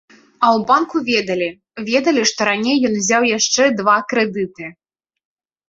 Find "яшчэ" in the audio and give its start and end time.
3.37-3.71